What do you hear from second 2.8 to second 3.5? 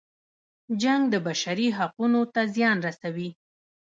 رسوي.